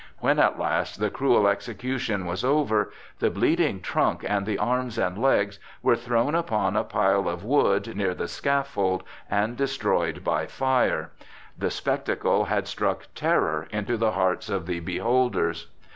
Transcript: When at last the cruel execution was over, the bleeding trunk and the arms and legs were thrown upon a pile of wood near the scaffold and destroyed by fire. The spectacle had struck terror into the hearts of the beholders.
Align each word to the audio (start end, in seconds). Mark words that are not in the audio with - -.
When 0.17 0.39
at 0.39 0.57
last 0.57 0.99
the 0.99 1.11
cruel 1.11 1.47
execution 1.47 2.25
was 2.25 2.43
over, 2.43 2.91
the 3.19 3.29
bleeding 3.29 3.81
trunk 3.81 4.25
and 4.27 4.47
the 4.47 4.57
arms 4.57 4.97
and 4.97 5.15
legs 5.15 5.59
were 5.83 5.95
thrown 5.95 6.33
upon 6.33 6.75
a 6.75 6.83
pile 6.83 7.29
of 7.29 7.43
wood 7.43 7.95
near 7.95 8.15
the 8.15 8.27
scaffold 8.27 9.03
and 9.29 9.55
destroyed 9.55 10.23
by 10.23 10.47
fire. 10.47 11.11
The 11.55 11.69
spectacle 11.69 12.45
had 12.45 12.67
struck 12.67 13.09
terror 13.13 13.67
into 13.69 13.95
the 13.95 14.13
hearts 14.13 14.49
of 14.49 14.65
the 14.65 14.79
beholders. 14.79 15.67